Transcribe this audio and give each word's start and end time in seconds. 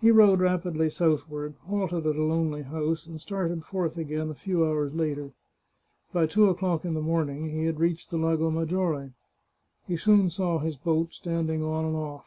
He 0.00 0.12
rode 0.12 0.38
rapidly 0.38 0.88
southward, 0.88 1.56
halted 1.66 2.06
at 2.06 2.14
a 2.14 2.22
lonely 2.22 2.62
house, 2.62 3.08
and 3.08 3.20
started 3.20 3.64
forth 3.64 3.98
again 3.98 4.30
a 4.30 4.36
few 4.36 4.64
hours 4.64 4.94
later. 4.94 5.32
By 6.12 6.26
two 6.26 6.48
o'clock 6.48 6.84
in 6.84 6.94
the 6.94 7.00
morning 7.02 7.50
he 7.50 7.64
had 7.64 7.80
reached 7.80 8.10
the 8.10 8.18
Lago 8.18 8.52
Maggiore. 8.52 9.14
He 9.88 9.96
soon 9.96 10.30
saw 10.30 10.60
his 10.60 10.76
boat, 10.76 11.12
standing 11.12 11.60
on 11.60 11.84
and 11.86 11.96
oflf. 11.96 12.22